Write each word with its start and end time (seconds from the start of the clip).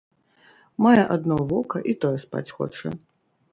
Мае 0.83 1.01
адно 1.17 1.37
вока 1.53 1.83
і 1.93 1.97
тое 2.07 2.17
спаць 2.25 2.45
хоча. 2.57 2.89